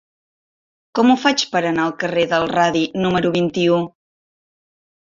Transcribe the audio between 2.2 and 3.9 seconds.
del Radi número vint-i-u?